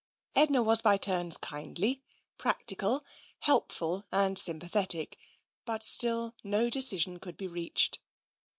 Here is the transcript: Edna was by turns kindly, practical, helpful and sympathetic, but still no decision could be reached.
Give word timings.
Edna 0.33 0.63
was 0.63 0.81
by 0.81 0.97
turns 0.97 1.37
kindly, 1.37 2.01
practical, 2.39 3.05
helpful 3.41 4.03
and 4.11 4.35
sympathetic, 4.35 5.15
but 5.63 5.83
still 5.83 6.33
no 6.43 6.71
decision 6.71 7.19
could 7.19 7.37
be 7.37 7.45
reached. 7.45 7.99